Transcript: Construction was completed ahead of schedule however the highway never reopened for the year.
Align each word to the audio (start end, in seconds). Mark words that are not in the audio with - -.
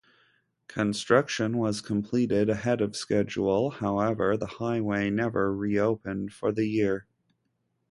Construction 0.67 1.59
was 1.59 1.79
completed 1.79 2.49
ahead 2.49 2.81
of 2.81 2.95
schedule 2.95 3.69
however 3.69 4.35
the 4.35 4.47
highway 4.57 5.11
never 5.11 5.55
reopened 5.55 6.33
for 6.33 6.51
the 6.51 6.67
year. 6.67 7.05